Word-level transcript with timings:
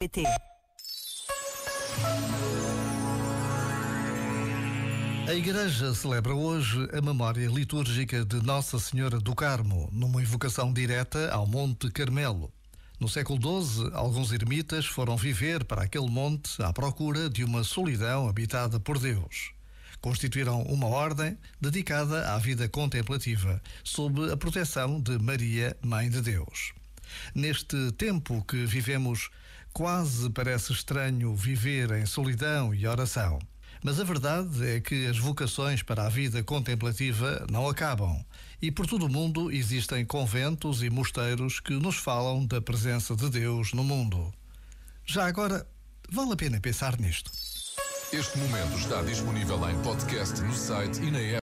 PT. 0.00 0.22
A 5.26 5.34
Igreja 5.34 5.92
celebra 5.92 6.36
hoje 6.36 6.88
a 6.96 7.00
memória 7.00 7.48
litúrgica 7.48 8.24
de 8.24 8.40
Nossa 8.40 8.78
Senhora 8.78 9.18
do 9.18 9.34
Carmo, 9.34 9.88
numa 9.90 10.22
invocação 10.22 10.72
direta 10.72 11.32
ao 11.32 11.48
Monte 11.48 11.90
Carmelo. 11.90 12.52
No 13.00 13.08
século 13.08 13.40
XII, 13.40 13.90
alguns 13.92 14.30
ermitas 14.30 14.86
foram 14.86 15.16
viver 15.16 15.64
para 15.64 15.82
aquele 15.82 16.08
monte 16.08 16.62
à 16.62 16.72
procura 16.72 17.28
de 17.28 17.42
uma 17.42 17.64
solidão 17.64 18.28
habitada 18.28 18.78
por 18.78 19.00
Deus. 19.00 19.50
Constituíram 20.00 20.62
uma 20.62 20.86
ordem 20.86 21.36
dedicada 21.60 22.32
à 22.32 22.38
vida 22.38 22.68
contemplativa, 22.68 23.60
sob 23.82 24.30
a 24.30 24.36
proteção 24.36 25.00
de 25.00 25.18
Maria, 25.18 25.76
Mãe 25.82 26.08
de 26.08 26.20
Deus. 26.20 26.77
Neste 27.34 27.92
tempo 27.92 28.44
que 28.46 28.64
vivemos, 28.64 29.30
quase 29.72 30.28
parece 30.30 30.72
estranho 30.72 31.34
viver 31.34 31.90
em 31.92 32.06
solidão 32.06 32.74
e 32.74 32.86
oração. 32.86 33.38
Mas 33.82 34.00
a 34.00 34.04
verdade 34.04 34.66
é 34.66 34.80
que 34.80 35.06
as 35.06 35.18
vocações 35.18 35.82
para 35.82 36.06
a 36.06 36.08
vida 36.08 36.42
contemplativa 36.42 37.46
não 37.50 37.68
acabam. 37.68 38.24
E 38.60 38.70
por 38.70 38.86
todo 38.86 39.06
o 39.06 39.08
mundo 39.08 39.52
existem 39.52 40.04
conventos 40.04 40.82
e 40.82 40.90
mosteiros 40.90 41.60
que 41.60 41.74
nos 41.74 41.96
falam 41.96 42.44
da 42.44 42.60
presença 42.60 43.14
de 43.14 43.30
Deus 43.30 43.72
no 43.72 43.84
mundo. 43.84 44.32
Já 45.06 45.26
agora, 45.26 45.66
vale 46.10 46.32
a 46.32 46.36
pena 46.36 46.60
pensar 46.60 46.98
nisto. 46.98 47.30
Este 48.12 48.38
momento 48.38 48.78
está 48.78 49.02
disponível 49.02 49.68
em 49.68 49.78
podcast 49.82 50.40
no 50.40 50.54
site 50.54 50.98
e 51.02 51.10
na 51.10 51.18
app. 51.18 51.36